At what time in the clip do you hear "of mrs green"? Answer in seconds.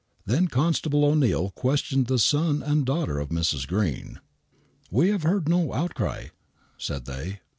3.19-4.19